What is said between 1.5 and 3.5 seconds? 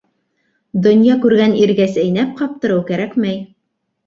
иргә сәйнәп ҡаптырыу кәрәкмәй.